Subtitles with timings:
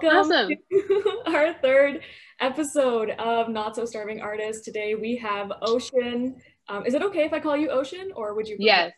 [0.00, 0.50] Welcome awesome.
[0.70, 2.02] to our third
[2.38, 4.64] episode of Not So Starving Artists.
[4.64, 6.36] Today we have Ocean.
[6.68, 8.56] Um, is it okay if I call you Ocean or would you?
[8.60, 8.92] Yes,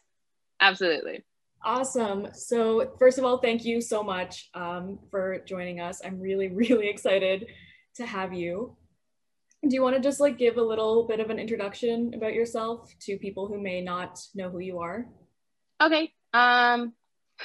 [0.61, 1.25] absolutely.
[1.64, 2.29] Awesome.
[2.35, 6.03] So, first of all, thank you so much um, for joining us.
[6.05, 7.46] I'm really, really excited
[7.95, 8.77] to have you.
[9.67, 12.93] Do you want to just like give a little bit of an introduction about yourself
[13.07, 15.07] to people who may not know who you are?
[15.82, 16.12] Okay.
[16.35, 16.93] Um,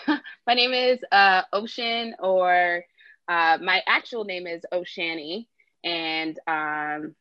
[0.45, 2.83] my name is uh, Ocean, or
[3.27, 5.47] uh, my actual name is Oshani,
[5.83, 7.15] and um,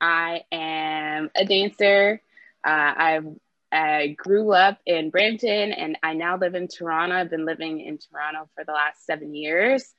[0.00, 2.20] I am a dancer.
[2.64, 3.26] Uh, I've
[3.72, 7.16] I grew up in Brampton and I now live in Toronto.
[7.16, 9.94] I've been living in Toronto for the last seven years.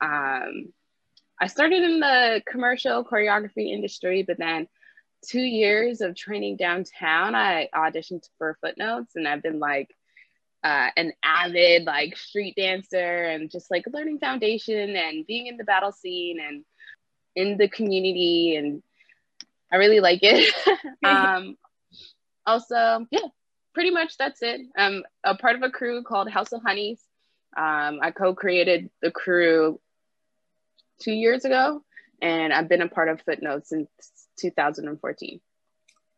[0.00, 0.72] Um,
[1.40, 4.66] I started in the commercial choreography industry, but then
[5.24, 9.94] two years of training downtown, I auditioned for Footnotes and I've been like
[10.64, 15.64] uh, an avid like street dancer and just like learning foundation and being in the
[15.64, 16.64] battle scene and
[17.34, 18.82] in the community and
[19.72, 20.54] I really like it.
[21.04, 21.56] um,
[22.44, 23.28] also, yeah,
[23.74, 24.60] pretty much that's it.
[24.76, 27.02] I'm a part of a crew called House of Honeys.
[27.56, 29.80] Um, I co-created the crew
[31.00, 31.82] two years ago,
[32.20, 33.88] and I've been a part of Footnotes since
[34.40, 35.40] 2014.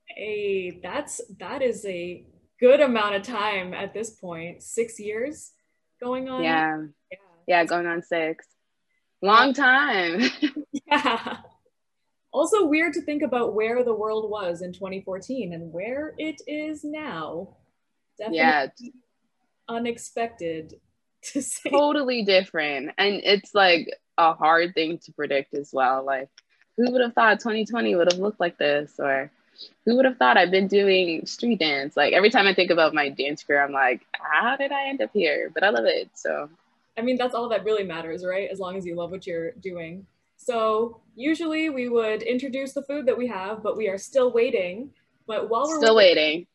[0.07, 2.25] Hey, that's that is a
[2.61, 4.21] good amount of time at this.
[4.59, 5.53] Six years
[6.03, 6.43] going on.
[6.43, 8.47] Yeah, yeah, yeah going on six.
[9.23, 10.23] Long time.
[10.87, 11.39] yeah
[12.35, 16.83] also weird to think about where the world was in 2014 and where it is
[16.85, 17.57] now.
[18.19, 18.67] Definitely yeah.
[19.69, 20.75] unexpected
[21.23, 21.71] to say.
[21.71, 22.91] Totally different.
[22.99, 23.89] And it's like
[24.19, 26.05] a hard thing to predict as well.
[26.05, 26.29] Like,
[26.77, 28.95] who would have thought 2020 would have looked like this?
[28.99, 29.31] Or
[29.85, 31.97] who would have thought I've been doing street dance?
[31.97, 35.01] Like, every time I think about my dance career, I'm like, how did I end
[35.01, 35.51] up here?
[35.53, 36.11] But I love it.
[36.15, 36.49] So,
[36.99, 38.49] I mean, that's all that really matters, right?
[38.51, 40.07] As long as you love what you're doing.
[40.37, 44.91] So usually we would introduce the food that we have, but we are still waiting.
[45.27, 46.47] But while we're still waiting,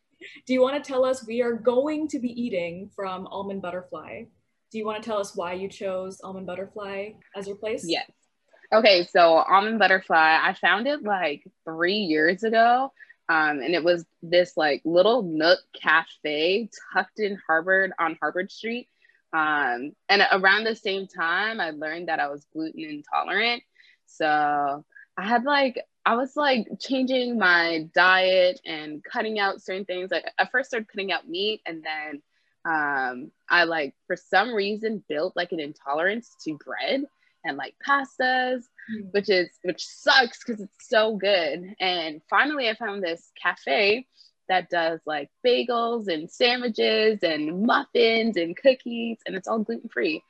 [0.46, 4.24] do you want to tell us we are going to be eating from Almond Butterfly?
[4.72, 7.84] Do you want to tell us why you chose Almond Butterfly as your place?
[7.88, 8.12] Yes.
[8.72, 12.94] Okay, so Almond Butterfly, I found it like three years ago.
[13.28, 18.88] Um, and it was this like little nook cafe tucked in Harbord on Harbord Street.
[19.34, 23.64] Um, and around the same time, I learned that I was gluten intolerant.
[24.06, 24.86] So
[25.18, 30.12] I had like, I was like changing my diet and cutting out certain things.
[30.12, 32.22] Like I first started cutting out meat and then
[32.66, 37.06] um, I like, for some reason, built like an intolerance to bread
[37.44, 39.12] and like pastas, mm.
[39.12, 41.74] which is, which sucks because it's so good.
[41.80, 44.08] And finally, I found this cafe
[44.50, 50.24] that does like bagels and sandwiches and muffins and cookies, and it's all gluten free.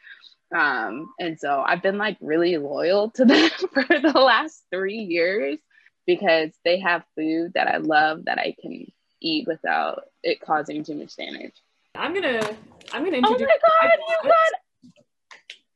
[0.56, 5.58] Um, and so I've been like really loyal to them for the last three years
[6.06, 8.92] because they have food that I love that I can
[9.22, 11.54] eat without it causing too much damage.
[11.96, 12.42] I'm gonna
[12.94, 13.42] I'm gonna introduce.
[13.42, 14.54] Oh my god, you got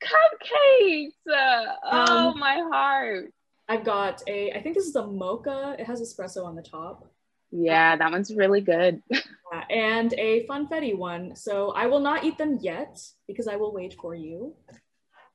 [0.04, 1.12] cupcakes!
[1.30, 3.32] Uh, um, oh my heart.
[3.68, 5.76] I've got a I think this is a mocha.
[5.78, 7.10] It has espresso on the top.
[7.50, 9.00] Yeah, that one's really good.
[9.70, 11.36] and a funfetti one.
[11.36, 14.54] So I will not eat them yet because I will wait for you.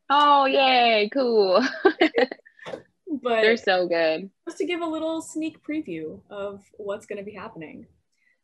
[0.09, 1.63] Oh, yay, cool.
[3.21, 4.29] but they're so good.
[4.47, 7.85] Just to give a little sneak preview of what's going to be happening.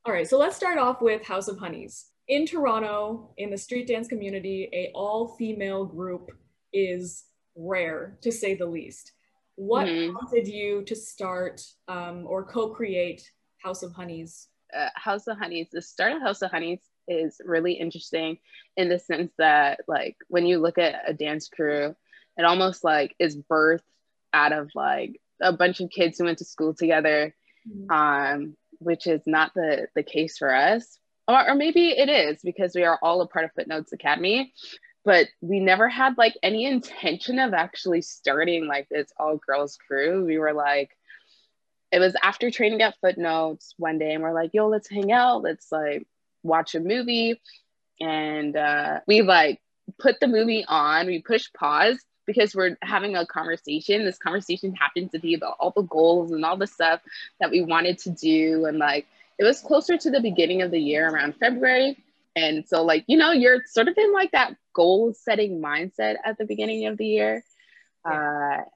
[0.06, 2.06] All right, so let's start off with House of Honeys.
[2.28, 6.32] In Toronto, in the street dance community, a all-female group
[6.74, 7.26] is
[7.56, 9.12] rare, to say the least.
[9.56, 10.16] What mm-hmm.
[10.16, 13.30] prompted you to start um, or co-create
[13.64, 17.74] House of Honeys uh, House of Honeys, the start of House of Honeys is really
[17.74, 18.38] interesting
[18.78, 21.96] in the sense that like when you look at a dance crew,
[22.38, 23.82] it almost like is birthed
[24.34, 27.34] out of like a bunch of kids who went to school together,
[27.68, 27.92] mm-hmm.
[27.92, 31.00] um, which is not the the case for us.
[31.28, 34.54] Or, or maybe it is because we are all a part of Footnotes Academy,
[35.04, 40.26] but we never had like any intention of actually starting like this all girls crew.
[40.26, 40.96] We were like,
[41.92, 45.44] it was after training at Footnotes one day, and we're like, yo, let's hang out.
[45.44, 46.08] Let's like
[46.44, 47.42] watch a movie.
[48.02, 49.62] And uh, we like
[50.00, 54.04] put the movie on, we push pause because we're having a conversation.
[54.04, 57.02] This conversation happened to be about all the goals and all the stuff
[57.40, 58.66] that we wanted to do.
[58.66, 59.08] And like,
[59.38, 62.04] it was closer to the beginning of the year around February.
[62.36, 66.38] And so, like, you know, you're sort of in like that goal setting mindset at
[66.38, 67.44] the beginning of the year.
[68.06, 68.60] Yeah.
[68.60, 68.70] Uh,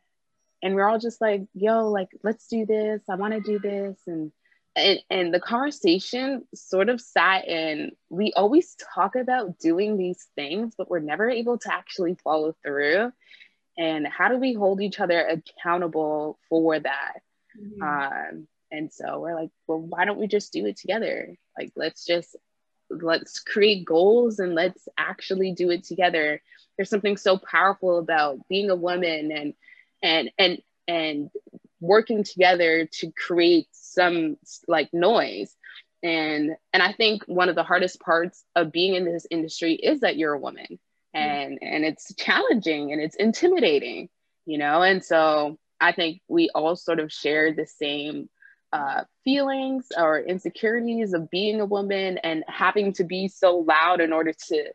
[0.61, 3.97] and we're all just like yo like let's do this i want to do this
[4.07, 4.31] and,
[4.75, 10.73] and and the conversation sort of sat in we always talk about doing these things
[10.77, 13.11] but we're never able to actually follow through
[13.77, 17.21] and how do we hold each other accountable for that
[17.59, 17.81] mm-hmm.
[17.81, 22.05] um, and so we're like well why don't we just do it together like let's
[22.05, 22.35] just
[22.89, 26.41] let's create goals and let's actually do it together
[26.77, 29.53] there's something so powerful about being a woman and
[30.01, 31.29] and and and
[31.81, 34.37] working together to create some
[34.67, 35.55] like noise
[36.01, 39.99] and and i think one of the hardest parts of being in this industry is
[39.99, 41.17] that you're a woman mm-hmm.
[41.17, 41.73] and mm-hmm.
[41.75, 44.09] and it's challenging and it's intimidating
[44.45, 48.29] you know and so i think we all sort of share the same
[48.71, 54.13] uh, feelings or insecurities of being a woman and having to be so loud in
[54.13, 54.65] order to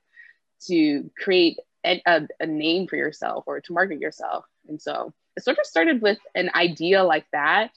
[0.67, 4.45] to create a, a, a name for yourself or to market yourself.
[4.69, 7.71] And so it sort of started with an idea like that.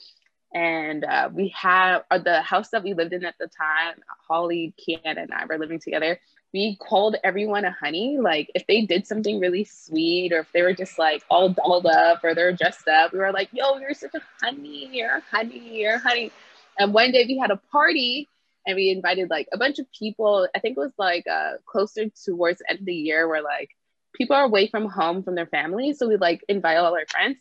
[0.54, 3.96] And uh, we have uh, the house that we lived in at the time
[4.28, 6.20] holly Kian, and i were living together
[6.58, 10.62] we called everyone a honey like if they did something really sweet or if they
[10.62, 13.94] were just like all dolled up or they're dressed up we were like yo you're
[13.94, 16.32] such a honey you're a honey you're a honey
[16.80, 18.28] and one day we had a party
[18.66, 22.06] and we invited like a bunch of people i think it was like uh, closer
[22.26, 23.70] towards the end of the year where like
[24.16, 27.38] people are away from home from their families so we like invite all our friends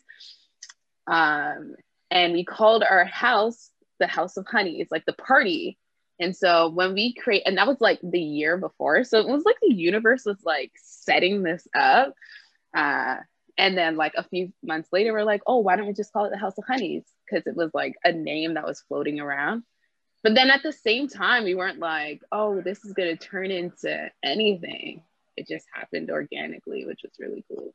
[1.07, 1.75] um
[2.11, 4.79] and we called our house the House of Honey.
[4.79, 5.77] It's like the party.
[6.19, 9.03] And so when we create, and that was like the year before.
[9.03, 12.13] So it was like the universe was like setting this up.
[12.73, 13.17] Uh,
[13.57, 16.25] and then like a few months later, we're like, oh, why don't we just call
[16.25, 17.03] it the House of Honeys?
[17.25, 19.63] Because it was like a name that was floating around.
[20.23, 23.51] But then at the same time, we weren't like, oh, this is going to turn
[23.51, 25.03] into anything.
[25.35, 27.71] It just happened organically, which was really cool.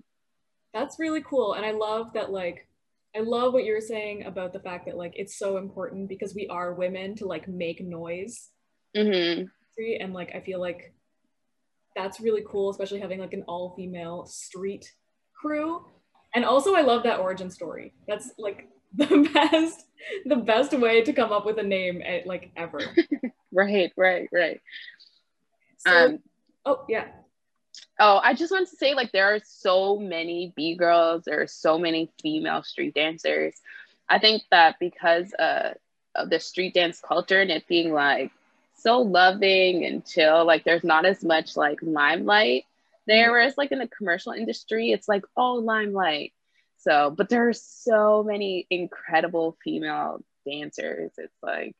[0.74, 1.54] That's really cool.
[1.54, 2.66] And I love that, like,
[3.14, 6.46] I love what you're saying about the fact that like it's so important because we
[6.48, 8.48] are women to like make noise.
[8.96, 9.44] Mm-hmm.
[10.00, 10.94] And like I feel like
[11.94, 14.90] that's really cool, especially having like an all female street
[15.34, 15.84] crew.
[16.34, 17.92] And also I love that origin story.
[18.08, 19.86] That's like the best
[20.26, 22.80] the best way to come up with a name at, like ever.
[23.52, 24.60] right, right, right.
[25.78, 26.18] So, um,
[26.64, 27.06] oh yeah.
[28.04, 31.46] Oh, I just want to say, like, there are so many B girls, there are
[31.46, 33.54] so many female street dancers.
[34.08, 35.74] I think that because uh,
[36.16, 38.32] of the street dance culture and it being like
[38.74, 42.64] so loving and chill, like, there's not as much like limelight
[43.06, 43.26] there.
[43.26, 43.32] Mm-hmm.
[43.34, 46.32] Whereas, like, in the commercial industry, it's like all limelight.
[46.78, 51.12] So, but there are so many incredible female dancers.
[51.18, 51.76] It's like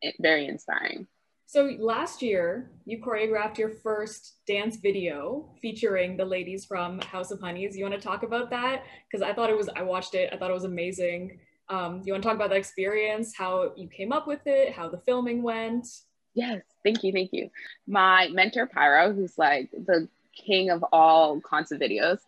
[0.00, 1.08] it, very inspiring.
[1.46, 7.40] So last year, you choreographed your first dance video featuring the ladies from House of
[7.40, 7.76] Honeys.
[7.76, 8.84] You want to talk about that?
[9.08, 11.38] Because I thought it was, I watched it, I thought it was amazing.
[11.68, 14.88] Um, you want to talk about that experience, how you came up with it, how
[14.88, 15.86] the filming went?
[16.34, 17.50] Yes, thank you, thank you.
[17.86, 22.18] My mentor, Pyro, who's like the king of all concert videos,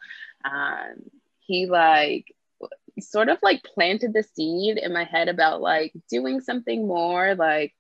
[0.45, 1.11] um,
[1.41, 2.33] he like
[3.01, 7.75] sort of like planted the seed in my head about like doing something more like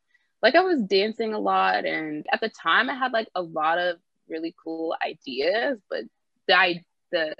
[0.47, 3.79] like I was dancing a lot and at the time I had like a lot
[3.79, 3.97] of
[4.29, 6.05] really cool ideas, but
[6.47, 6.77] the
[7.11, 7.35] the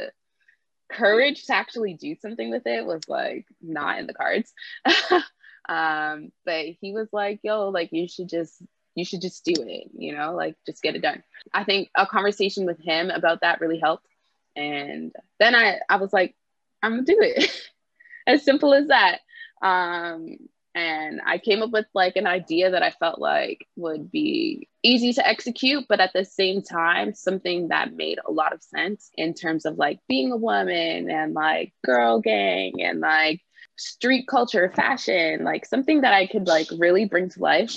[0.91, 4.53] courage to actually do something with it was like not in the cards.
[5.69, 8.61] um, but he was like, yo, like you should just
[8.97, 11.23] you should just do it, you know, like just get it done.
[11.55, 14.09] I think a conversation with him about that really helped.
[14.57, 16.35] And then I I was like,
[16.83, 17.71] I'm gonna do it.
[18.27, 19.21] as simple as that.
[19.63, 24.69] Um, and I came up with like an idea that I felt like would be
[24.83, 29.11] easy to execute, but at the same time, something that made a lot of sense
[29.15, 33.41] in terms of like being a woman and like girl gang and like
[33.79, 37.73] street culture, fashion, like something that I could like really bring to life.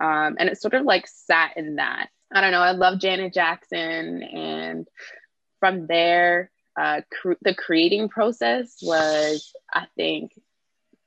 [0.00, 2.10] Um, and it sort of like sat in that.
[2.32, 4.22] I don't know, I love Janet Jackson.
[4.22, 4.86] And
[5.58, 10.30] from there, uh, cr- the creating process was, I think,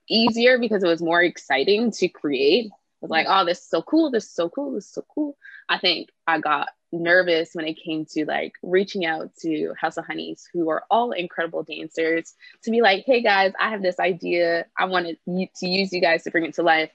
[0.10, 2.68] easier because it was more exciting to create.
[2.72, 3.42] I was like, mm-hmm.
[3.42, 4.12] oh, this is so cool.
[4.12, 4.74] This is so cool.
[4.74, 5.38] This is so cool.
[5.70, 10.06] I think I got nervous when it came to like reaching out to House of
[10.06, 14.66] Honeys, who are all incredible dancers, to be like, hey guys, I have this idea.
[14.78, 16.90] I wanted to use you guys to bring it to life.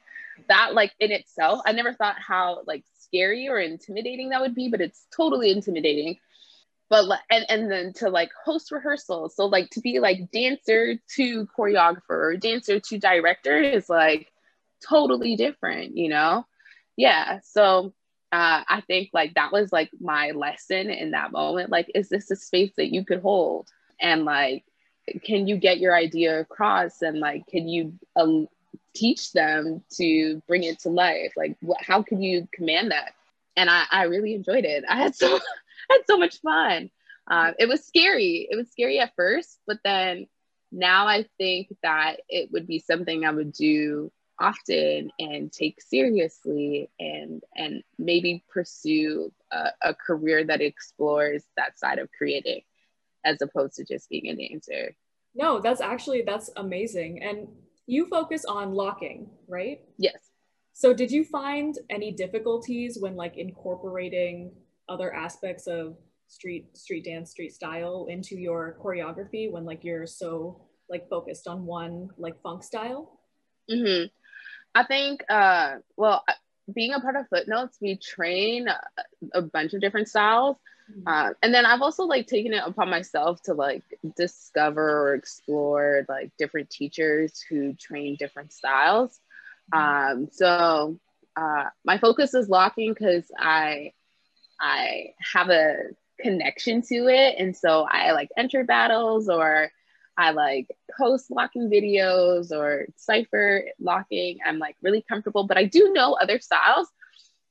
[0.49, 4.69] That, like, in itself, I never thought how like scary or intimidating that would be,
[4.69, 6.19] but it's totally intimidating
[6.95, 9.35] but and and then to like host rehearsals.
[9.35, 14.31] So like to be like dancer to choreographer or dancer to director is like
[14.87, 16.47] totally different you know?
[16.97, 17.93] Yeah so
[18.33, 21.71] uh, i think like that was like my lesson in that moment.
[21.71, 23.69] Like is this a space that you could hold?
[24.01, 24.65] And like
[25.25, 27.03] can you get your idea across?
[27.03, 28.49] And like can you um,
[28.95, 31.33] teach them to bring it to life?
[31.37, 33.15] Like what, how can you command that?
[33.57, 34.85] And I, I really enjoyed it.
[34.89, 35.39] I had so
[35.91, 36.91] had so much fun.
[37.31, 38.47] Uh, it was scary.
[38.51, 40.27] It was scary at first, but then
[40.71, 46.91] now I think that it would be something I would do often and take seriously
[46.99, 52.63] and and maybe pursue a, a career that explores that side of creating
[53.25, 54.95] as opposed to just being a dancer.
[55.35, 57.23] No, that's actually that's amazing.
[57.23, 57.49] And
[57.87, 59.81] you focus on locking, right?
[59.99, 60.31] Yes.
[60.73, 64.53] So did you find any difficulties when like incorporating
[64.89, 65.97] other aspects of
[66.29, 71.67] street street dance, street style into your choreography when like you're so like focused on
[71.67, 73.21] one like funk style?
[73.71, 74.07] Mm-hmm.
[74.75, 76.25] I think uh well
[76.75, 78.69] being a part of footnotes we train
[79.35, 80.57] a bunch of different styles
[80.91, 81.03] Mm-hmm.
[81.07, 83.83] Uh, and then I've also like taken it upon myself to like
[84.17, 89.21] discover or explore like different teachers who train different styles.
[89.73, 90.23] Mm-hmm.
[90.23, 90.99] Um, so
[91.37, 93.93] uh, my focus is locking because I
[94.61, 95.77] I have a
[96.21, 99.71] connection to it, and so I like enter battles or
[100.17, 100.69] I like
[100.99, 104.39] post locking videos or cipher locking.
[104.45, 106.89] I'm like really comfortable, but I do know other styles.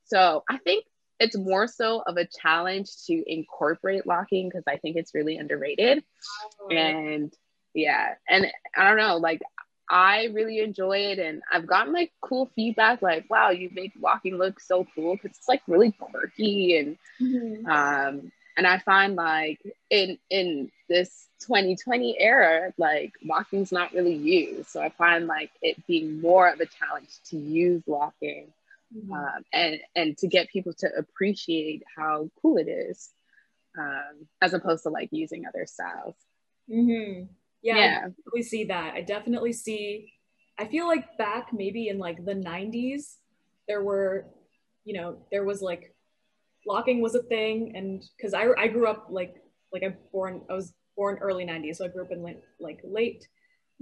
[0.06, 0.86] So I think
[1.20, 6.04] it's more so of a challenge to incorporate locking because I think it's really underrated.
[6.62, 6.70] Oh.
[6.70, 7.34] And
[7.74, 9.42] yeah, and I don't know, like
[9.90, 14.38] I really enjoy it and I've gotten like cool feedback like, wow, you make locking
[14.38, 17.66] look so cool because it's like really quirky and mm-hmm.
[17.66, 19.60] um and I find like
[19.90, 24.70] in in this 2020 era, like locking's not really used.
[24.70, 28.54] So I find like it being more of a challenge to use locking
[28.96, 29.13] mm-hmm.
[29.13, 33.10] um, and and to get people to appreciate how cool it is
[33.78, 36.16] um, as opposed to like using other styles
[36.70, 37.24] mm-hmm.
[37.63, 38.08] Yeah, yeah.
[38.34, 40.12] we see that i definitely see
[40.60, 43.17] i feel like back maybe in like the 90s
[43.67, 44.25] there were
[44.84, 45.96] you know there was like
[46.67, 49.36] locking was a thing and because I, I grew up like
[49.72, 52.79] like i'm born i was born early 90s so i grew up in like, like
[52.84, 53.27] late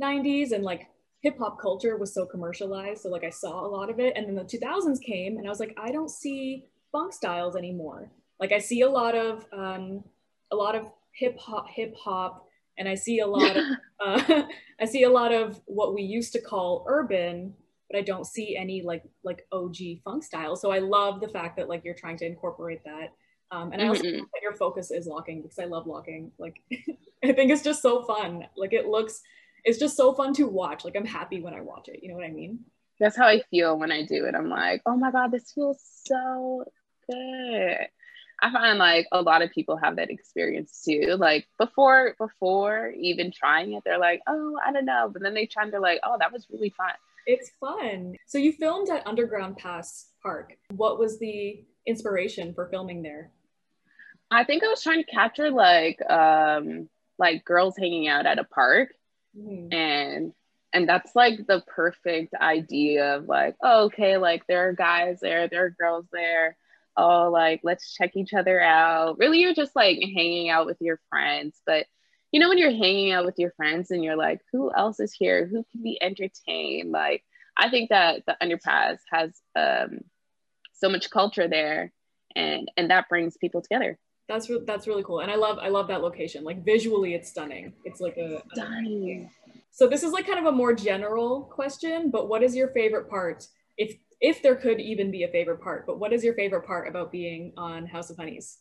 [0.02, 0.88] 90s and like
[1.22, 3.02] hip hop culture was so commercialized.
[3.02, 4.14] So like I saw a lot of it.
[4.16, 8.12] And then the 2000s came and I was like, I don't see funk styles anymore.
[8.40, 10.04] Like I see a lot of, um,
[10.52, 12.48] a lot of hip hop, hip hop,
[12.82, 13.64] and I see a lot of,
[14.04, 14.44] uh,
[14.82, 17.54] I see a lot of what we used to call urban,
[17.90, 20.56] but I don't see any like, like OG funk style.
[20.56, 23.14] So I love the fact that like you're trying to incorporate that.
[23.52, 24.18] Um, and I also mm-hmm.
[24.18, 26.32] that your focus is locking because I love locking.
[26.40, 26.56] Like,
[27.24, 28.48] I think it's just so fun.
[28.58, 29.22] Like it looks,
[29.64, 30.84] it's just so fun to watch.
[30.84, 32.00] Like I'm happy when I watch it.
[32.02, 32.60] You know what I mean?
[33.00, 34.36] That's how I feel when I do it.
[34.36, 36.64] I'm like, oh my God, this feels so
[37.10, 37.88] good.
[38.42, 41.16] I find like a lot of people have that experience too.
[41.18, 45.10] Like before, before even trying it, they're like, oh, I don't know.
[45.12, 46.94] But then they try and they're like, oh, that was really fun.
[47.28, 48.16] It's fun.
[48.26, 50.58] So you filmed at Underground Pass Park.
[50.76, 53.32] What was the inspiration for filming there?
[54.32, 58.44] I think I was trying to capture like um like girls hanging out at a
[58.44, 58.94] park
[59.38, 59.72] mm-hmm.
[59.74, 60.34] and
[60.74, 65.48] and that's like the perfect idea of like oh, okay like there are guys there
[65.50, 66.58] there are girls there
[66.98, 71.00] oh like let's check each other out really you're just like hanging out with your
[71.10, 71.86] friends but
[72.32, 75.14] you know when you're hanging out with your friends and you're like who else is
[75.14, 77.24] here who can be entertained like
[77.58, 80.00] i think that the underpass has um
[80.74, 81.92] so much culture there
[82.36, 83.98] and and that brings people together
[84.32, 86.44] that's re- that's really cool, and I love I love that location.
[86.44, 87.74] Like visually, it's stunning.
[87.84, 89.30] It's like a stunning.
[89.72, 93.10] So this is like kind of a more general question, but what is your favorite
[93.10, 93.48] part?
[93.78, 96.88] If if there could even be a favorite part, but what is your favorite part
[96.88, 98.60] about being on House of Honeys?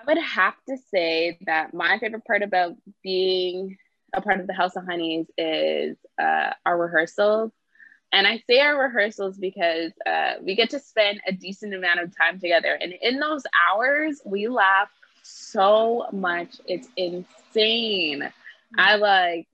[0.00, 3.76] I would have to say that my favorite part about being
[4.12, 7.52] a part of the House of Honeys is uh, our rehearsals
[8.12, 12.16] and I say our rehearsals because uh, we get to spend a decent amount of
[12.16, 12.78] time together.
[12.80, 14.88] And in those hours, we laugh
[15.22, 16.60] so much.
[16.66, 18.32] It's insane.
[18.78, 19.48] I like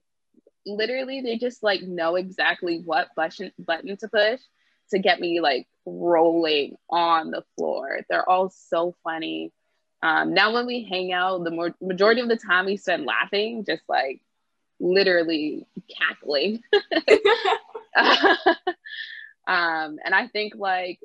[0.76, 4.40] literally, they just like know exactly what button, button to push
[4.90, 8.00] to get me like rolling on the floor.
[8.08, 9.52] They're all so funny.
[10.02, 13.64] Um, now, when we hang out, the more, majority of the time we spend laughing,
[13.66, 14.22] just like
[14.80, 15.66] literally
[15.98, 16.62] cackling.
[19.46, 21.00] um, and I think like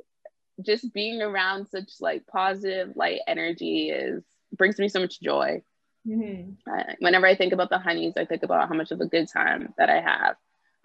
[0.61, 4.23] just being around such like positive light energy is
[4.55, 5.61] brings me so much joy.
[6.07, 6.71] Mm-hmm.
[6.71, 9.27] Uh, whenever I think about the honeys, I think about how much of a good
[9.27, 10.35] time that I have.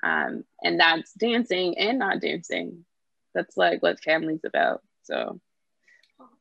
[0.02, 2.84] Um, and that's dancing and not dancing.
[3.34, 4.82] That's like what family's about.
[5.02, 5.40] So,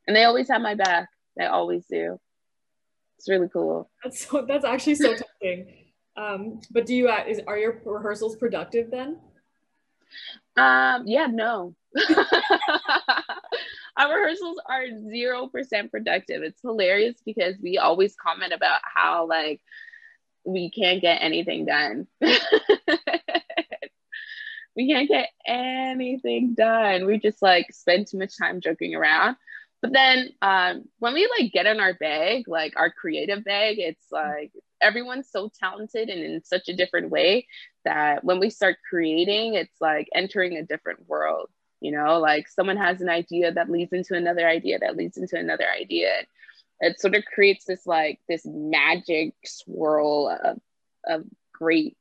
[0.08, 1.10] and they always have my back.
[1.36, 2.20] They always do.
[3.18, 3.90] It's really cool.
[4.04, 5.68] That's so, that's actually so touching.
[6.16, 9.20] Um, but do you uh, is are your rehearsals productive then?
[10.56, 11.76] Um, yeah, no.
[14.00, 16.42] our rehearsals are 0% productive.
[16.42, 19.62] It's hilarious because we always comment about how like
[20.46, 22.08] we can't get anything done.
[24.76, 27.06] we can't get anything done.
[27.06, 29.36] We just like spend too much time joking around.
[29.82, 34.08] But then um, when we like get in our bag, like our creative bag, it's
[34.12, 34.52] like
[34.82, 37.48] everyone's so talented and in such a different way
[37.86, 41.50] that when we start creating, it's like entering a different world.
[41.82, 45.38] You know, like someone has an idea that leads into another idea that leads into
[45.38, 46.12] another idea.
[46.82, 50.60] It sort of creates this like this magic swirl of,
[51.06, 51.98] of great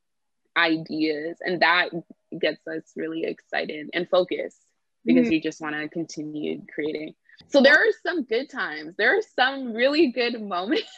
[0.57, 1.39] ideas.
[1.41, 1.91] And that
[2.39, 4.61] gets us really excited and focused
[5.05, 5.33] because mm-hmm.
[5.35, 7.15] you just want to continue creating.
[7.47, 8.95] So there are some good times.
[8.99, 10.91] There are some really good moments.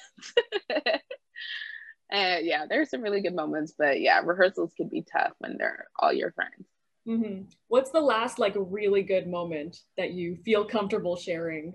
[2.10, 5.56] and yeah, there are some really good moments, but yeah, rehearsals can be tough when
[5.58, 6.66] they're all your friends.
[7.08, 7.44] Mm-hmm.
[7.68, 11.74] What's the last like really good moment that you feel comfortable sharing?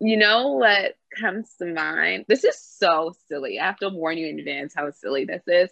[0.00, 2.26] You know what comes to mind?
[2.28, 3.58] This is so silly.
[3.58, 5.70] I have to warn you in advance how silly this is.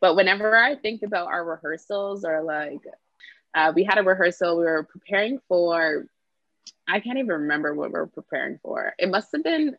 [0.00, 2.80] But whenever I think about our rehearsals or like,
[3.54, 6.06] uh, we had a rehearsal, we were preparing for,
[6.86, 8.94] I can't even remember what we are preparing for.
[8.98, 9.76] It must have been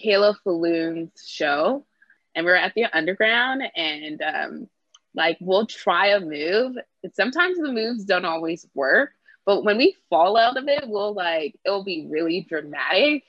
[0.00, 1.86] Kayla Falloon's show.
[2.34, 4.68] And we are at the underground and um,
[5.14, 6.76] like we'll try a move.
[7.14, 9.12] Sometimes the moves don't always work,
[9.46, 13.24] but when we fall out of it, we'll like, it'll be really dramatic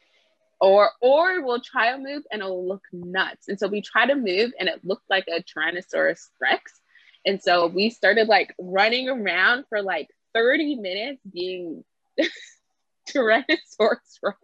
[0.59, 3.47] or or we'll try a move and it'll look nuts.
[3.47, 6.81] And so we tried to move and it looked like a Tyrannosaurus Rex.
[7.25, 11.83] And so we started like running around for like 30 minutes being
[13.09, 14.39] Tyrannosaurus Rex.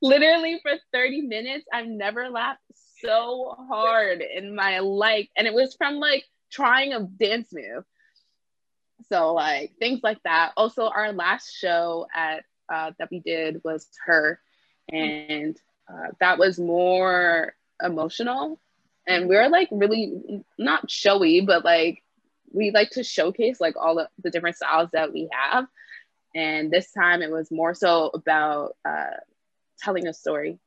[0.00, 2.60] Literally for 30 minutes, I've never laughed
[3.02, 5.28] so hard in my life.
[5.36, 7.84] And it was from like trying a dance move.
[9.08, 10.52] So like things like that.
[10.56, 14.40] Also, our last show at uh, that we did was her
[14.92, 15.56] and
[15.88, 18.60] uh, that was more emotional
[19.06, 22.02] and we are like really not showy but like
[22.52, 25.66] we like to showcase like all the, the different styles that we have
[26.34, 29.16] and this time it was more so about uh,
[29.80, 30.58] telling a story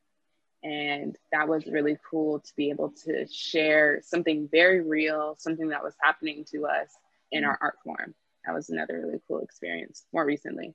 [0.63, 5.83] and that was really cool to be able to share something very real something that
[5.83, 6.89] was happening to us
[7.31, 8.13] in our art form
[8.45, 10.73] that was another really cool experience more recently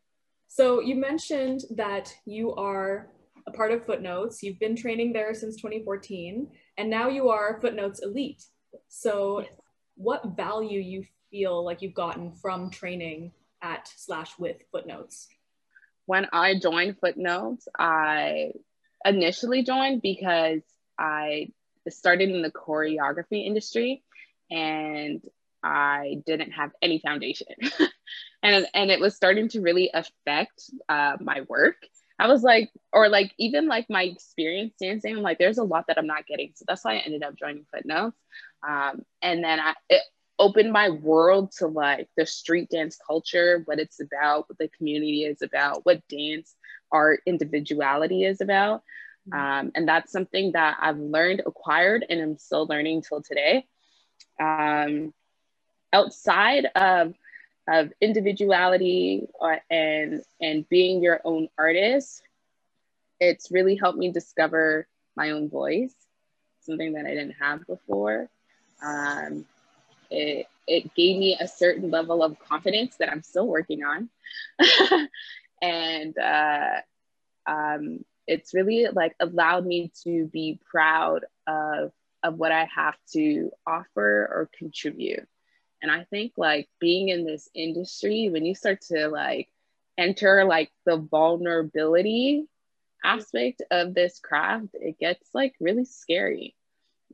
[0.48, 3.08] so you mentioned that you are
[3.48, 4.42] a part of Footnotes.
[4.42, 8.44] You've been training there since 2014, and now you are Footnotes Elite.
[8.88, 9.50] So, yes.
[9.96, 15.28] what value you feel like you've gotten from training at slash with Footnotes?
[16.06, 18.52] When I joined Footnotes, I
[19.04, 20.62] initially joined because
[20.98, 21.52] I
[21.88, 24.02] started in the choreography industry
[24.50, 25.22] and
[25.62, 27.54] I didn't have any foundation.
[28.42, 31.76] and, and it was starting to really affect uh, my work.
[32.20, 35.86] I was like, or like even like my experience dancing, I'm like, there's a lot
[35.86, 36.52] that I'm not getting.
[36.54, 38.16] So that's why I ended up joining Footnotes.
[38.68, 40.02] Um, and then I it
[40.38, 45.24] opened my world to like the street dance culture, what it's about, what the community
[45.24, 46.54] is about, what dance
[46.92, 48.82] art individuality is about.
[49.28, 49.38] Mm-hmm.
[49.38, 53.66] Um, and that's something that I've learned, acquired, and I'm still learning till today.
[54.40, 55.12] Um,
[55.92, 57.14] outside of
[57.68, 62.22] of individuality uh, and and being your own artist
[63.20, 65.94] it's really helped me discover my own voice
[66.60, 68.28] something that i didn't have before
[68.82, 69.44] um,
[70.10, 74.08] it, it gave me a certain level of confidence that i'm still working on
[75.62, 76.80] and uh,
[77.46, 81.92] um, it's really like allowed me to be proud of
[82.24, 85.26] of what i have to offer or contribute
[85.82, 89.48] and I think like being in this industry, when you start to like
[89.96, 92.46] enter like the vulnerability
[93.04, 96.54] aspect of this craft, it gets like really scary.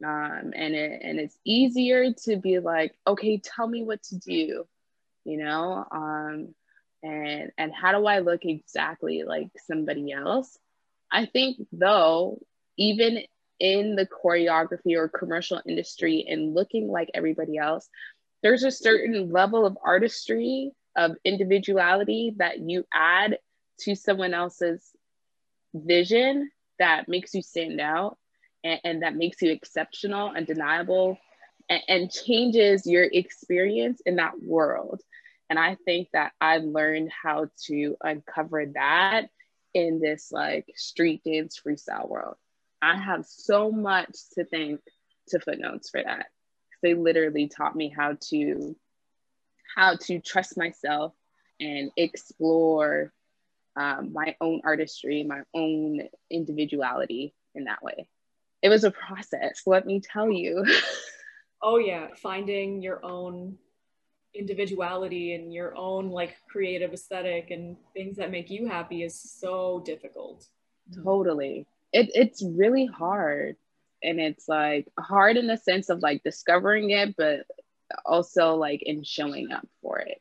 [0.05, 4.67] Um, and it and it's easier to be like, okay, tell me what to do,
[5.25, 6.55] you know, um,
[7.05, 10.59] and and how do I look exactly like somebody else?
[11.13, 12.41] I think though,
[12.77, 13.23] even
[13.61, 17.89] in the choreography or commercial industry and looking like everybody else,
[18.43, 23.39] there's a certain level of artistry of individuality that you add
[23.81, 24.83] to someone else's
[25.75, 28.17] vision that makes you stand out
[28.63, 31.19] and, and that makes you exceptional and deniable
[31.69, 35.01] and, and changes your experience in that world
[35.51, 39.29] and i think that i've learned how to uncover that
[39.75, 42.37] in this like street dance freestyle world
[42.83, 44.81] i have so much to thank
[45.29, 46.27] to footnotes for that
[46.83, 48.77] they literally taught me how to
[49.75, 51.15] how to trust myself
[51.61, 53.13] and explore
[53.77, 58.09] um, my own artistry, my own individuality in that way.
[58.63, 60.65] It was a process, let me tell you.
[61.63, 63.59] oh, yeah, finding your own
[64.35, 69.83] individuality and your own like creative aesthetic and things that make you happy is so
[69.85, 70.47] difficult.
[71.03, 71.67] Totally.
[71.93, 73.57] It, it's really hard.
[74.03, 77.47] And it's like hard in the sense of like discovering it, but
[78.05, 80.21] also like in showing up for it.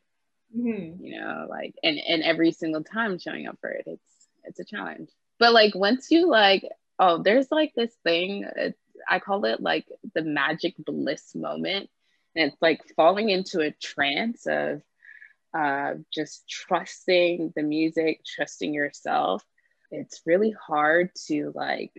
[0.55, 1.03] Mm-hmm.
[1.03, 4.63] You know, like and and every single time showing up for it, it's it's a
[4.63, 5.09] challenge.
[5.39, 6.63] But like once you like,
[6.99, 8.45] oh, there's like this thing.
[9.09, 11.89] I call it like the magic bliss moment
[12.35, 14.81] and it's like falling into a trance of
[15.53, 19.43] uh, just trusting the music, trusting yourself.
[19.91, 21.91] It's really hard to like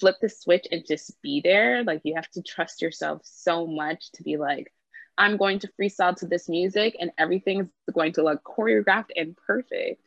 [0.00, 1.84] flip the switch and just be there.
[1.84, 4.72] Like you have to trust yourself so much to be like,
[5.18, 10.02] I'm going to freestyle to this music and everything's going to look choreographed and perfect,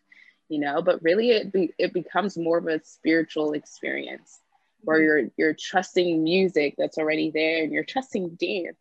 [0.50, 0.82] you know.
[0.82, 4.40] But really, it be, it becomes more of a spiritual experience
[4.82, 5.06] where mm-hmm.
[5.06, 8.78] you're you're trusting music that's already there and you're trusting dance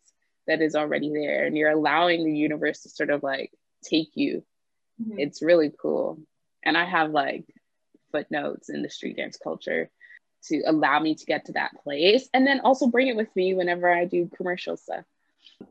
[0.49, 3.53] that is already there and you're allowing the universe to sort of like
[3.85, 4.43] take you.
[5.01, 5.21] Mm-hmm.
[5.21, 6.19] it's really cool.
[6.65, 7.45] And i have like
[8.11, 9.91] footnotes in the street dance culture
[10.47, 13.55] to allow me to get to that place and then also bring it with me
[13.55, 15.05] whenever i do commercial stuff.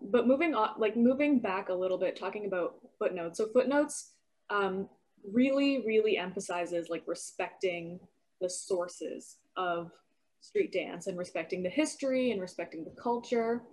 [0.01, 3.37] But moving on like moving back a little bit talking about footnotes.
[3.37, 4.11] So footnotes
[4.49, 4.87] um,
[5.33, 7.99] really really emphasizes like respecting
[8.39, 9.91] the sources of
[10.39, 13.63] street dance and respecting the history and respecting the culture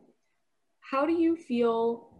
[0.90, 2.10] how do you feel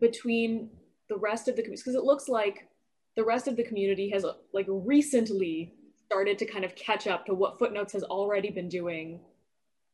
[0.00, 0.70] between
[1.08, 1.82] the rest of the community?
[1.82, 2.68] Because it looks like
[3.16, 5.74] the rest of the community has like recently
[6.06, 9.20] started to kind of catch up to what Footnotes has already been doing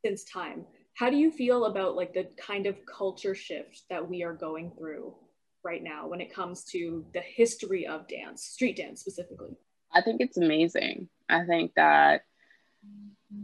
[0.04, 0.64] since time.
[0.94, 4.72] How do you feel about like the kind of culture shift that we are going
[4.76, 5.14] through
[5.62, 9.56] right now when it comes to the history of dance, street dance specifically?
[9.92, 11.08] I think it's amazing.
[11.28, 12.22] I think that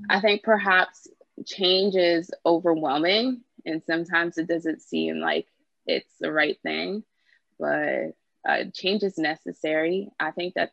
[0.09, 1.07] I think perhaps
[1.45, 5.47] change is overwhelming and sometimes it doesn't seem like
[5.87, 7.05] it's the right thing
[7.59, 8.13] but
[8.47, 10.09] uh, change is necessary.
[10.21, 10.71] I think that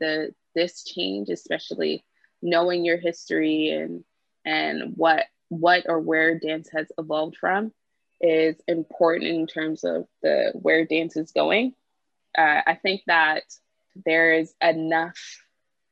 [0.00, 2.04] the this change especially
[2.42, 4.04] knowing your history and
[4.44, 7.72] and what what or where dance has evolved from
[8.20, 11.74] is important in terms of the where dance is going.
[12.36, 13.44] Uh, i think that
[14.04, 15.16] there is enough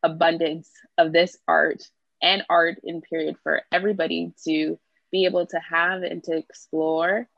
[0.02, 1.84] abundance of this art
[2.20, 4.76] and art in period for everybody to
[5.12, 7.28] be able to have and to explore,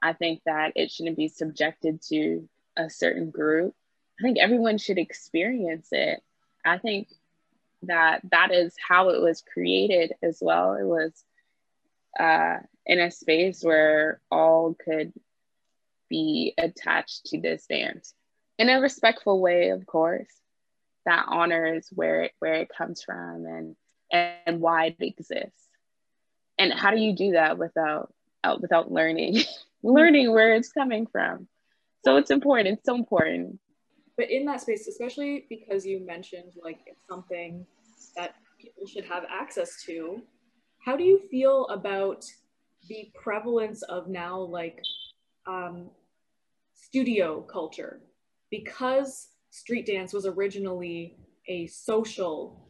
[0.00, 3.74] I think that it shouldn't be subjected to a certain group.
[4.18, 6.22] I think everyone should experience it.
[6.64, 7.08] I think
[7.82, 10.74] that that is how it was created as well.
[10.74, 11.24] It was
[12.18, 15.12] uh, in a space where all could
[16.08, 18.14] be attached to this dance
[18.58, 20.30] in a respectful way, of course,
[21.06, 23.76] that honors where it, where it comes from and,
[24.12, 25.63] and why it exists
[26.58, 28.12] and how do you do that without
[28.60, 29.40] without learning?
[29.82, 31.46] Learning where it's coming from.
[32.04, 33.58] So it's important it's so important.
[34.16, 37.66] But in that space especially because you mentioned like it's something
[38.16, 40.22] that people should have access to
[40.84, 42.24] how do you feel about
[42.88, 44.82] the prevalence of now like
[45.46, 45.90] um,
[46.74, 48.00] studio culture?
[48.50, 51.16] Because street dance was originally
[51.48, 52.63] a social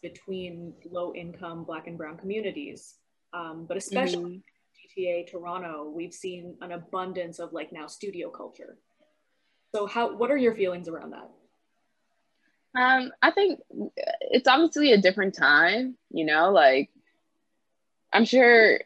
[0.00, 2.94] between low income black and brown communities.
[3.32, 4.42] Um, but especially
[4.98, 5.00] mm-hmm.
[5.00, 8.76] gta toronto we've seen an abundance of like now studio culture.
[9.74, 11.30] So how what are your feelings around that?
[12.74, 13.60] Um, i think
[14.20, 16.88] it's obviously a different time you know like
[18.14, 18.80] i'm sure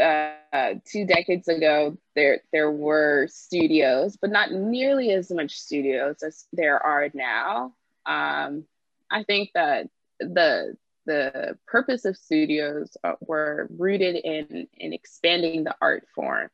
[0.00, 6.46] uh, two decades ago there there were studios but not nearly as much studios as
[6.52, 7.74] there are now.
[8.06, 8.64] Um,
[9.10, 15.74] I think that the the purpose of studios uh, were rooted in in expanding the
[15.80, 16.48] art form.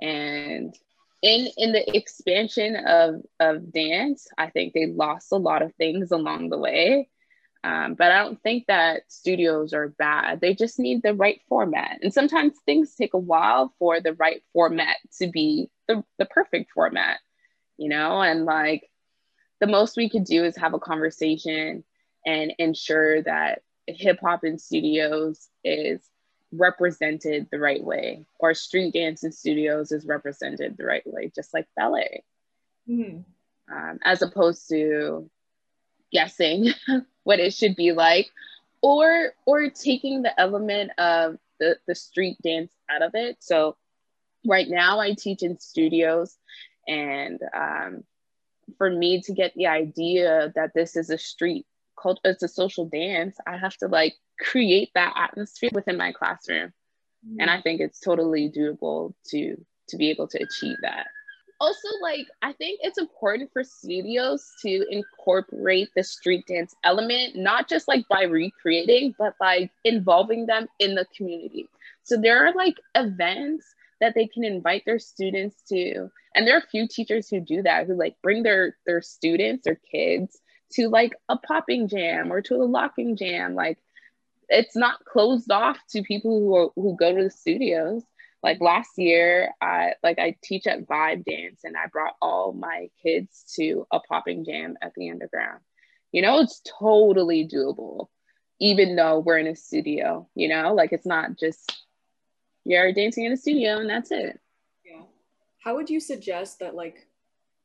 [0.00, 0.74] And
[1.22, 6.10] in in the expansion of of dance i think they lost a lot of things
[6.10, 7.08] along the way.
[7.64, 10.40] Um, but i don't think that studios are bad.
[10.40, 11.98] They just need the right format.
[12.02, 16.72] And sometimes things take a while for the right format to be the, the perfect
[16.72, 17.18] format
[17.82, 18.20] you know?
[18.20, 18.88] And like
[19.62, 21.84] the most we could do is have a conversation
[22.26, 26.00] and ensure that hip hop in studios is
[26.50, 31.54] represented the right way, or street dance in studios is represented the right way, just
[31.54, 32.24] like ballet,
[32.90, 33.20] mm-hmm.
[33.72, 35.30] um, as opposed to
[36.12, 36.72] guessing
[37.22, 38.30] what it should be like,
[38.80, 43.36] or or taking the element of the, the street dance out of it.
[43.38, 43.76] So
[44.44, 46.36] right now I teach in studios
[46.88, 48.02] and um,
[48.78, 51.66] for me to get the idea that this is a street
[52.00, 56.72] culture, it's a social dance, I have to like create that atmosphere within my classroom.
[57.26, 57.36] Mm.
[57.40, 59.56] And I think it's totally doable to
[59.88, 61.06] to be able to achieve that.
[61.60, 67.68] Also, like I think it's important for studios to incorporate the street dance element, not
[67.68, 71.68] just like by recreating, but by involving them in the community.
[72.02, 76.60] So there are like events that they can invite their students to and there are
[76.60, 80.38] a few teachers who do that who like bring their their students or kids
[80.72, 83.54] to like a popping jam or to a locking jam.
[83.54, 83.78] Like
[84.48, 88.02] it's not closed off to people who are, who go to the studios.
[88.42, 92.88] Like last year i like i teach at vibe dance and i brought all my
[93.00, 95.60] kids to a popping jam at the underground.
[96.10, 98.08] You know it's totally doable
[98.60, 100.74] even though we're in a studio you know?
[100.74, 101.72] Like it's not just
[102.64, 104.38] you're dancing in a studio and that's it.
[104.84, 105.02] Yeah.
[105.62, 107.06] How would you suggest that like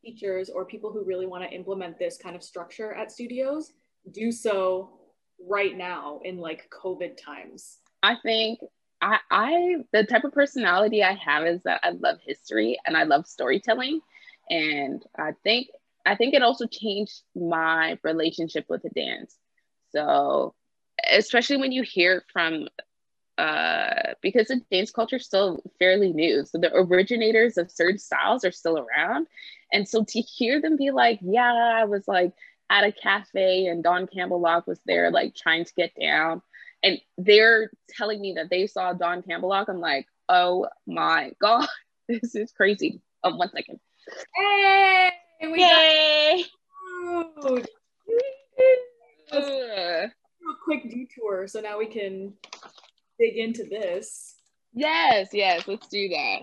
[0.04, 3.74] teachers or people who really want to implement this kind of structure at studios
[4.12, 4.92] do so
[5.40, 7.78] right now in like COVID times?
[8.04, 8.60] I think
[9.02, 13.04] I, I the type of personality I have is that I love history and I
[13.04, 14.02] love storytelling.
[14.50, 15.68] And I think
[16.06, 19.38] I think it also changed my relationship with the dance.
[19.92, 20.56] So
[21.10, 22.68] especially when you hear from
[23.38, 26.44] uh, because the dance culture is still fairly new.
[26.46, 29.28] So the originators of certain styles are still around.
[29.72, 32.34] And so to hear them be like, yeah, I was like
[32.70, 36.42] at a cafe and Don Campbellock was there, like trying to get down.
[36.84, 39.68] And they're telling me that they saw Don Campbellock.
[39.70, 41.68] I'm like, oh my God,
[42.08, 43.02] this is crazy.
[43.24, 43.80] Oh, one second.
[44.36, 45.12] Hey,
[45.44, 46.46] we Yay!
[49.32, 50.10] got a
[50.64, 52.34] quick detour so now we can
[53.20, 54.36] dig into this.
[54.74, 56.42] Yes, yes, let's do that.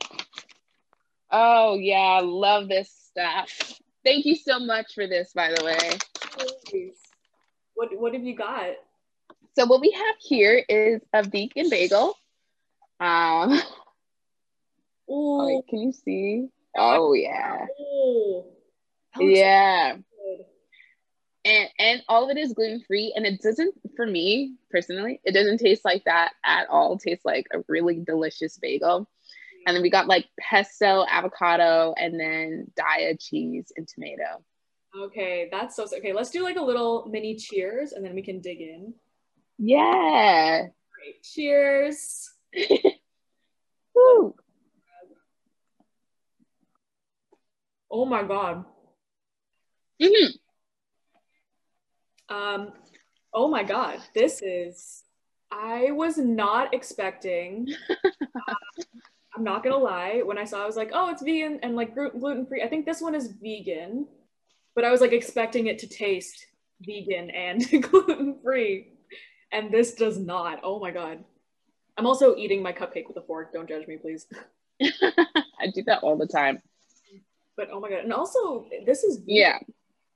[1.30, 3.80] Oh yeah, I love this stuff.
[4.04, 6.88] Thank you so much for this, by the way.
[7.74, 8.74] What what have you got?
[9.56, 12.16] So what we have here is a vegan bagel.
[13.00, 13.60] Um
[15.08, 16.48] oh, can you see?
[16.76, 17.66] Oh yeah.
[17.80, 18.46] Oh,
[19.20, 19.96] yeah
[21.44, 25.32] and and all of it is gluten free and it doesn't for me personally it
[25.32, 26.94] doesn't taste like that at all.
[26.94, 29.08] It tastes like a really delicious bagel.
[29.66, 34.42] And then we got like pesto avocado and then Daiya cheese and tomato.
[34.96, 38.40] Okay that's so okay let's do like a little mini cheers and then we can
[38.40, 38.94] dig in.
[39.58, 40.66] Yeah.
[40.94, 41.22] Great.
[41.22, 42.30] cheers.
[43.94, 44.34] Woo.
[47.90, 48.64] oh my god.
[50.02, 50.36] Mm-hmm.
[52.28, 52.72] Um,
[53.32, 55.02] oh my God, this is,
[55.50, 57.68] I was not expecting.
[57.90, 58.54] uh,
[59.36, 61.94] I'm not gonna lie, when I saw I was like, oh, it's vegan and like
[61.94, 62.62] gluten free.
[62.62, 64.06] I think this one is vegan,
[64.76, 66.46] but I was like expecting it to taste
[66.80, 68.92] vegan and gluten free.
[69.52, 70.60] And this does not.
[70.62, 71.24] Oh my God.
[71.96, 73.52] I'm also eating my cupcake with a fork.
[73.52, 74.26] Don't judge me, please.
[74.82, 76.60] I do that all the time.
[77.56, 78.00] But oh my God.
[78.00, 79.34] And also, this is vegan.
[79.34, 79.58] yeah.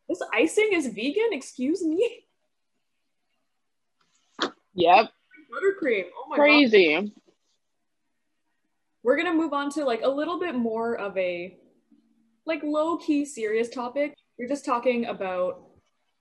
[0.08, 1.28] This icing is vegan?
[1.32, 2.24] Excuse me?
[4.74, 5.10] Yep.
[5.52, 6.04] Buttercream.
[6.16, 6.94] Oh my Crazy.
[6.94, 7.10] God.
[9.02, 11.56] We're to move on to like a little bit more of a
[12.46, 14.14] like low key serious topic.
[14.38, 15.62] We're just talking about,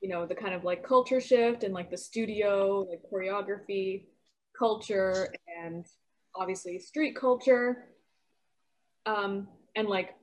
[0.02, 4.06] you know, the kind of like culture shift and like the studio, like choreography,
[4.58, 5.86] culture, and
[6.36, 7.86] obviously street culture.
[9.06, 10.15] Um, and like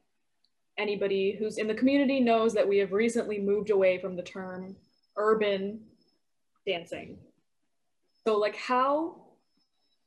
[0.79, 4.77] anybody who's in the community knows that we have recently moved away from the term
[5.17, 5.81] urban
[6.67, 7.19] dancing.
[8.27, 9.17] So, like, how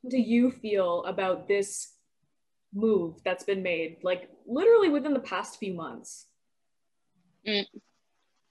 [0.08, 1.93] do you feel about this
[2.73, 6.25] move that's been made, like, literally within the past few months?
[7.47, 7.65] Mm.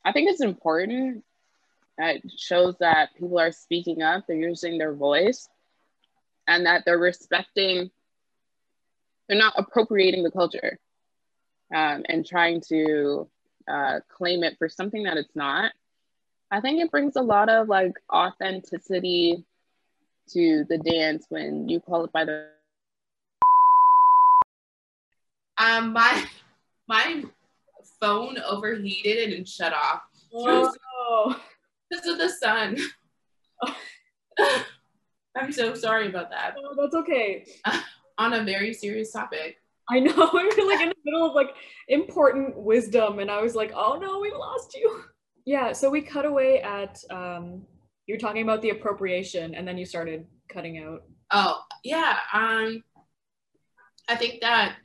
[0.05, 1.25] I think it's important.
[1.99, 5.49] It shows that people are speaking up, they're using their voice,
[6.47, 7.91] and that they're respecting,
[9.29, 10.79] they're not appropriating the culture
[11.75, 13.29] um, and trying to
[13.69, 15.73] uh, claim it for something that it's not,
[16.51, 19.45] I think it brings a lot of like authenticity
[20.31, 22.49] to the dance when you call it by the.
[25.59, 26.25] Um, my
[26.87, 27.25] my
[28.01, 30.03] phone overheated and shut off.
[30.35, 31.41] Oh.
[31.89, 32.77] Because of the sun.
[35.37, 36.57] I'm so sorry about that.
[36.59, 37.47] Oh, that's okay.
[37.65, 37.81] Uh,
[38.19, 39.59] on a very serious topic.
[39.89, 41.55] I know we were like in the middle of like
[41.89, 45.05] important wisdom, and I was like, "Oh no, we lost you."
[45.45, 47.63] Yeah, so we cut away at um,
[48.07, 51.03] you're talking about the appropriation, and then you started cutting out.
[51.31, 52.83] Oh yeah, um,
[54.09, 54.77] I think that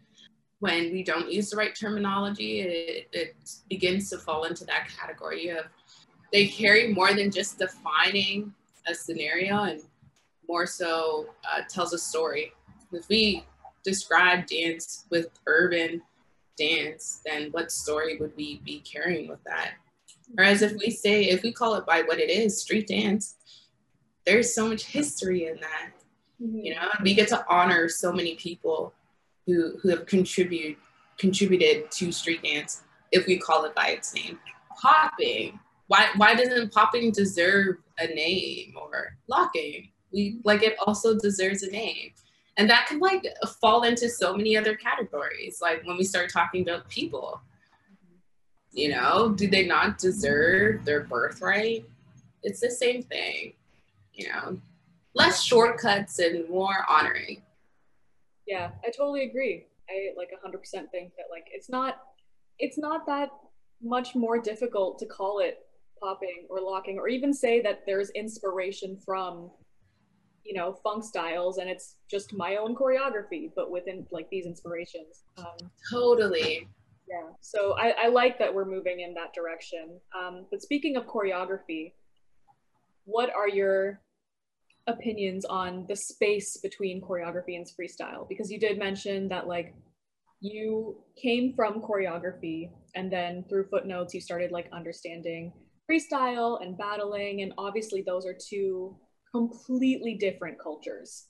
[0.59, 3.35] when we don't use the right terminology, it, it
[3.67, 5.65] begins to fall into that category of
[6.31, 8.53] they carry more than just defining
[8.87, 9.81] a scenario and
[10.47, 12.53] more so uh, tells a story.
[12.91, 13.45] If we
[13.83, 16.01] describe dance with urban
[16.57, 19.73] dance, then what story would we be carrying with that?
[20.33, 23.35] Whereas if we say, if we call it by what it is, street dance,
[24.25, 25.91] there's so much history in that.
[26.41, 26.59] Mm-hmm.
[26.59, 28.93] You know, we get to honor so many people
[29.45, 30.77] who who have contributed
[31.17, 34.39] contributed to street dance if we call it by its name.
[34.81, 35.59] Popping.
[35.87, 39.89] Why why doesn't popping deserve a name or locking?
[40.13, 42.11] We like it also deserves a name.
[42.57, 43.25] And that can like
[43.61, 45.59] fall into so many other categories.
[45.61, 47.41] Like when we start talking about people,
[48.71, 51.85] you know, do they not deserve their birthright?
[52.43, 53.53] It's the same thing,
[54.13, 54.57] you know,
[55.13, 57.41] less shortcuts and more honoring.
[58.47, 59.65] Yeah, I totally agree.
[59.89, 62.01] I like 100% think that like it's not
[62.59, 63.29] it's not that
[63.81, 65.59] much more difficult to call it
[65.99, 69.51] popping or locking or even say that there's inspiration from
[70.43, 75.23] you know funk styles and it's just my own choreography but within like these inspirations.
[75.37, 76.67] Um, totally.
[77.09, 79.99] yeah so I, I like that we're moving in that direction.
[80.17, 81.93] Um, but speaking of choreography
[83.05, 84.01] what are your
[84.87, 88.27] opinions on the space between choreography and freestyle?
[88.27, 89.73] Because you did mention that like
[90.39, 95.53] you came from choreography and then through footnotes you started like understanding
[95.89, 98.95] freestyle and battling and obviously those are two
[99.31, 101.27] completely different cultures.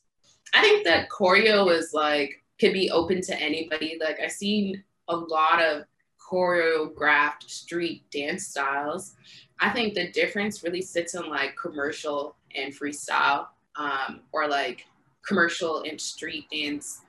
[0.54, 3.98] I think that choreo is like could be open to anybody.
[4.00, 5.84] Like I've seen a lot of
[6.20, 9.16] choreographed street dance styles.
[9.60, 14.86] I think the difference really sits in like commercial and freestyle, um, or like
[15.26, 17.02] commercial and street dance.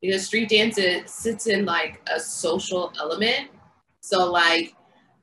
[0.00, 3.48] Because street dance it sits in like a social element.
[4.00, 4.74] So like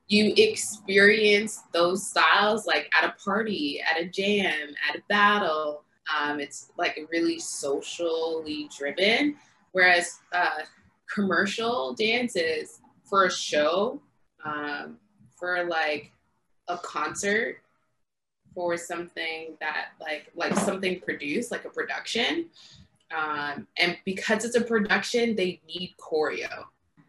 [0.08, 5.84] you experience those styles like at a party, at a jam, at a battle.
[6.18, 9.36] Um, it's like really socially driven.
[9.72, 10.62] Whereas uh,
[11.12, 14.00] commercial dances for a show,
[14.44, 14.96] um,
[15.36, 16.10] for like
[16.68, 17.58] a concert,
[18.54, 22.46] for something that like like something produced, like a production.
[23.14, 26.64] Um, and because it's a production, they need choreo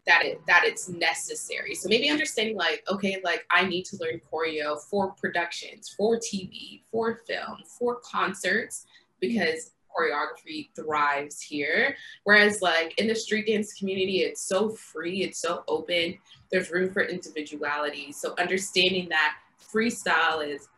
[0.06, 1.74] that it that it's necessary.
[1.74, 6.82] So maybe understanding like, okay, like I need to learn choreo for productions, for TV,
[6.90, 8.86] for film, for concerts,
[9.20, 11.96] because choreography thrives here.
[12.24, 16.16] Whereas like in the street dance community, it's so free, it's so open,
[16.50, 18.12] there's room for individuality.
[18.12, 19.36] So understanding that
[19.72, 20.68] freestyle is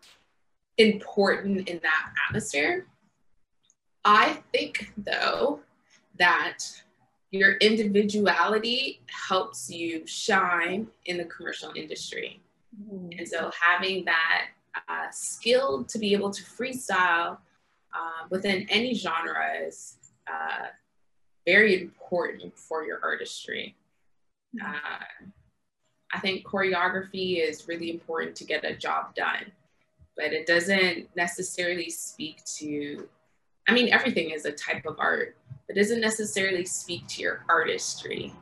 [0.78, 2.86] important in that atmosphere.
[4.04, 5.60] I think though
[6.18, 6.58] that
[7.32, 12.40] your individuality helps you shine in the commercial industry.
[12.80, 13.18] Mm-hmm.
[13.18, 14.48] And so having that
[14.88, 17.38] uh, skill to be able to freestyle
[17.94, 19.96] uh, within any genre is
[20.28, 20.66] uh,
[21.46, 23.74] very important for your artistry.
[24.54, 24.70] Mm-hmm.
[24.70, 25.30] Uh,
[26.14, 29.50] I think choreography is really important to get a job done,
[30.16, 33.08] but it doesn't necessarily speak to,
[33.68, 35.36] I mean, everything is a type of art
[35.72, 38.34] it doesn't necessarily speak to your artistry.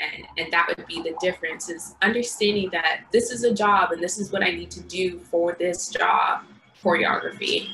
[0.00, 4.02] And, and that would be the difference is understanding that this is a job and
[4.02, 6.42] this is what I need to do for this job,
[6.82, 7.68] choreography.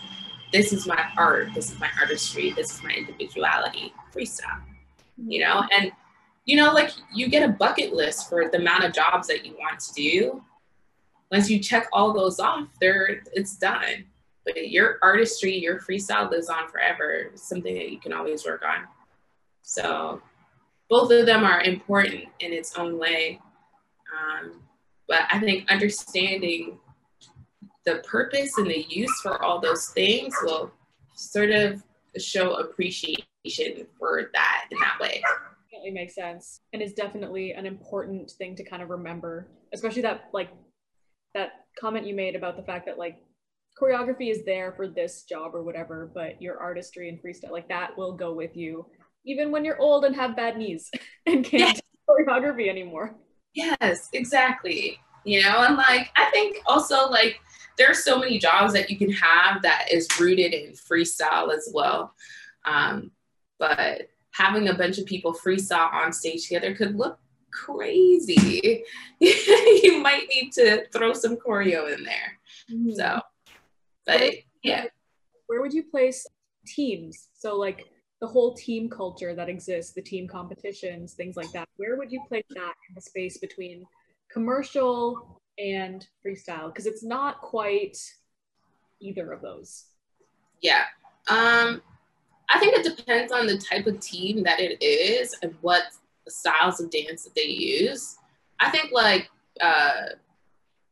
[0.53, 4.61] This is my art, this is my artistry, this is my individuality, freestyle.
[5.17, 5.91] You know, and
[6.45, 9.55] you know, like you get a bucket list for the amount of jobs that you
[9.59, 10.43] want to do.
[11.31, 14.05] Once you check all those off, there it's done
[14.55, 17.31] but your artistry, your freestyle lives on forever.
[17.33, 18.87] It's something that you can always work on.
[19.63, 20.23] So
[20.89, 23.41] both of them are important in its own way.
[24.17, 24.63] Um,
[25.07, 26.79] but I think understanding
[27.85, 30.71] the purpose and the use for all those things will
[31.15, 31.83] sort of
[32.19, 35.23] show appreciation for that in that way.
[35.71, 36.61] Definitely makes sense.
[36.73, 40.51] And is definitely an important thing to kind of remember, especially that like
[41.35, 43.19] that comment you made about the fact that like
[43.81, 47.97] choreography is there for this job or whatever, but your artistry and freestyle, like that
[47.97, 48.87] will go with you
[49.29, 50.91] even when you're old and have bad knees
[51.27, 51.81] and can't yes.
[51.81, 53.15] do choreography anymore.
[53.55, 54.99] Yes, exactly.
[55.25, 57.41] You know, and like I think also like
[57.77, 61.71] there are so many jobs that you can have that is rooted in freestyle as
[61.73, 62.15] well.
[62.65, 63.13] Um,
[63.59, 67.19] but having a bunch of people freestyle on stage together could look
[67.53, 68.85] crazy.
[69.21, 72.39] you might need to throw some choreo in there.
[72.73, 72.93] Mm-hmm.
[72.93, 73.21] So
[74.09, 74.87] but yeah.
[75.47, 76.27] Where would you place
[76.67, 77.29] teams?
[77.35, 77.87] So like
[78.21, 82.23] the whole team culture that exists, the team competitions, things like that, where would you
[82.29, 83.85] place that in the space between
[84.31, 86.67] commercial and freestyle?
[86.67, 87.97] Because it's not quite
[89.01, 89.85] either of those.
[90.61, 90.85] Yeah.
[91.29, 91.83] Um,
[92.51, 95.85] I think it depends on the type of team that it is and what
[96.29, 98.17] styles of dance that they use.
[98.61, 99.31] I think like
[99.61, 100.07] uh,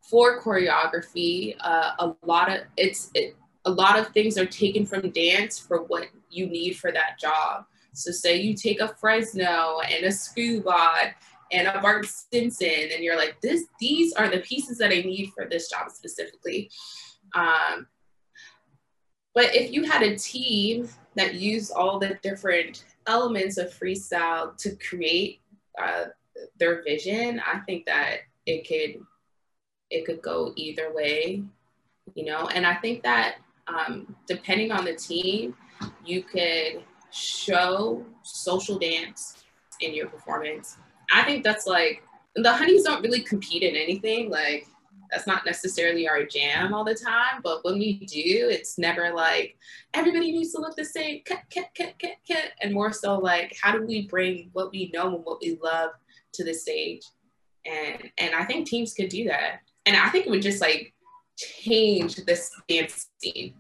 [0.08, 5.10] for choreography, uh, a lot of it's it, a lot of things are taken from
[5.10, 7.64] dance for what you need for that job.
[7.92, 11.14] So say you take a Fresno and a Scuba
[11.50, 15.32] and a Bart Simpson, and you're like, this these are the pieces that I need
[15.34, 16.70] for this job specifically.
[17.34, 17.88] Um,
[19.34, 24.76] but if you had a team that used all the different elements of freestyle to
[24.76, 25.40] create
[25.82, 26.06] uh,
[26.58, 29.04] their vision, I think that it could
[29.90, 31.42] it could go either way,
[32.14, 32.48] you know.
[32.48, 33.36] And I think that
[33.68, 35.54] um, depending on the team,
[36.04, 39.44] you could show social dance
[39.80, 40.78] in your performance.
[41.12, 42.02] I think that's like
[42.34, 44.30] the honeys don't really compete in anything.
[44.30, 44.66] Like
[45.10, 49.56] that's not necessarily our jam all the time, but when we do, it's never like
[49.94, 53.56] everybody needs to look the same, cut, cut, cut, cut, cut, and more so like
[53.60, 55.90] how do we bring what we know and what we love
[56.32, 57.02] to the stage,
[57.64, 60.92] and and I think teams could do that, and I think it would just like
[61.36, 63.54] change this dance scene.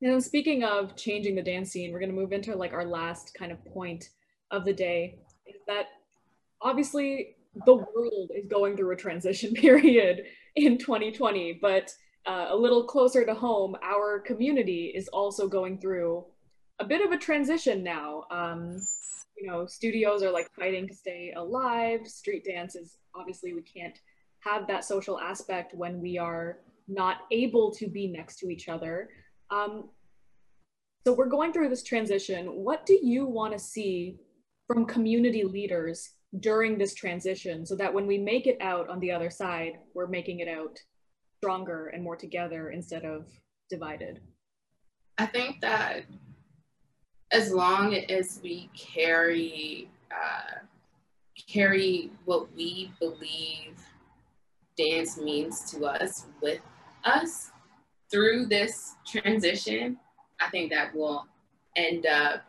[0.00, 3.34] And speaking of changing the dance scene, we're going to move into like our last
[3.38, 4.08] kind of point
[4.50, 5.18] of the day.
[5.46, 5.86] Is that
[6.60, 7.36] obviously
[7.66, 10.24] the world is going through a transition period
[10.56, 11.94] in 2020, but
[12.26, 16.24] uh, a little closer to home, our community is also going through
[16.78, 18.24] a bit of a transition now.
[18.30, 18.80] Um,
[19.36, 22.06] you know, studios are like fighting to stay alive.
[22.06, 23.98] Street dance is obviously we can't
[24.42, 29.08] have that social aspect when we are not able to be next to each other.
[29.50, 29.90] Um,
[31.06, 32.46] so we're going through this transition.
[32.46, 34.18] What do you want to see
[34.66, 39.10] from community leaders during this transition so that when we make it out on the
[39.12, 40.78] other side, we're making it out
[41.38, 43.26] stronger and more together instead of
[43.68, 44.20] divided?
[45.18, 46.04] I think that
[47.32, 50.58] as long as we carry uh,
[51.48, 53.76] carry what we believe
[54.76, 56.60] dance means to us with
[57.04, 57.50] us
[58.10, 59.96] through this transition,
[60.40, 61.26] I think that will
[61.76, 62.42] end up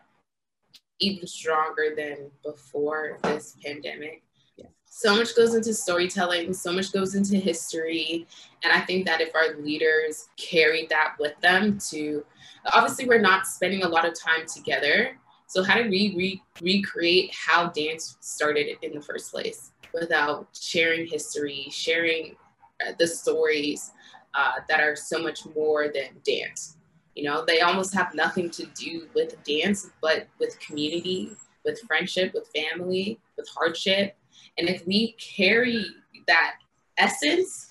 [1.00, 4.24] even stronger than before this pandemic.
[4.58, 4.68] Yeah.
[4.86, 8.28] So much goes into storytelling, so much goes into history.
[8.64, 12.26] And I think that if our leaders carry that with them to,
[12.74, 15.18] obviously, we're not spending a lot of time together.
[15.48, 21.08] So, how do we re- recreate how dance started in the first place without sharing
[21.08, 22.36] history, sharing
[22.86, 23.92] uh, the stories
[24.34, 26.78] uh, that are so much more than dance?
[27.16, 32.34] You know, they almost have nothing to do with dance, but with community, with friendship,
[32.34, 34.16] with family, with hardship.
[34.58, 35.86] And if we carry
[36.28, 36.56] that
[36.98, 37.70] essence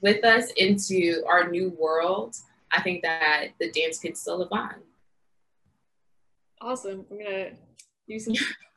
[0.00, 2.36] with us into our new world,
[2.72, 4.74] I think that the dance can still live on.
[6.60, 7.04] Awesome.
[7.10, 7.50] I'm gonna
[8.06, 8.34] use some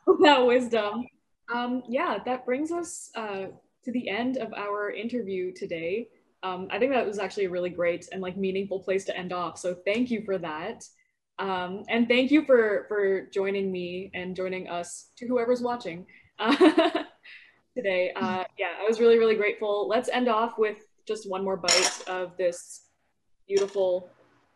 [0.08, 1.06] of that wisdom.
[1.54, 3.48] Um, yeah, that brings us uh,
[3.84, 6.10] to the end of our interview today
[6.46, 9.34] um, I think that was actually a really great and like meaningful place to end
[9.34, 9.58] off.
[9.58, 10.84] So thank you for that.
[11.40, 16.06] Um, and thank you for for joining me and joining us to whoever's watching
[16.40, 16.56] uh,
[17.76, 18.14] today.
[18.16, 19.88] Uh, yeah, I was really really grateful.
[19.88, 20.78] Let's end off with
[21.08, 22.90] just one more bite of this
[23.48, 24.10] beautiful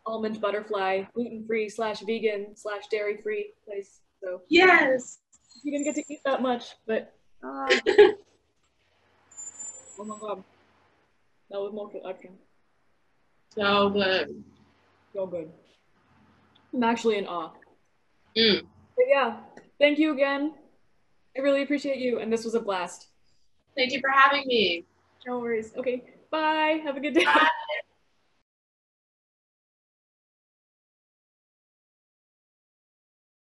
[0.06, 4.02] almond butterfly, gluten free slash vegan slash dairy free place.
[4.24, 5.18] So yes,
[5.64, 7.68] you didn't get to eat that much, but uh,
[10.00, 10.44] oh my god.
[11.50, 12.38] That was more action.
[13.56, 14.44] So good.
[15.14, 15.50] So good.
[16.74, 17.52] I'm actually in awe.
[18.38, 18.62] Mm.
[18.96, 19.38] But yeah,
[19.80, 20.54] thank you again.
[21.36, 23.08] I really appreciate you, and this was a blast.
[23.76, 24.86] Thank you for having me.
[25.26, 25.74] No worries.
[25.76, 26.82] Okay, bye.
[26.84, 27.26] Have a good day.
[27.26, 27.48] Bye.